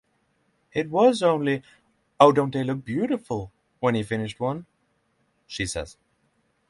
[0.73, 1.61] "It was only,
[2.19, 4.65] 'Oh, don't they look beautiful' when he finished one,"
[5.45, 5.95] she says.